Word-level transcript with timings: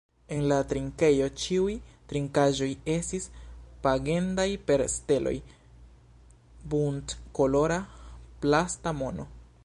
En 0.35 0.39
la 0.51 0.55
trinkejo 0.69 1.25
ĉiuj 1.41 1.73
trinkaĵoj 2.13 2.69
estis 2.93 3.27
pagendaj 3.83 4.45
per 4.69 4.83
steloj, 4.93 5.33
buntkolora 6.73 7.77
plasta 8.47 8.95
mono. 9.03 9.27